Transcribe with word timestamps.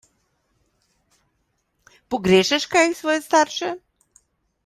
Pogrešaš 2.15 2.65
kaj 2.73 2.97
svoje 3.01 3.21
starše? 3.29 3.71